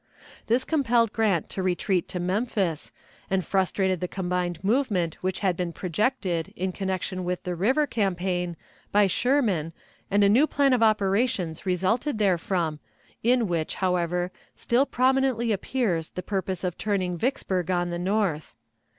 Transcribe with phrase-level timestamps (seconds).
[0.47, 2.91] This compelled Grant to retreat to Memphis,
[3.29, 8.57] and frustrated the combined movement which had been projected, in connection with the river campaign,
[8.91, 9.73] by Sherman,
[10.09, 12.79] and a new plan of operations resulted therefrom,
[13.21, 18.55] in which, however, still prominently appears the purpose of turning Vicksburg on the north.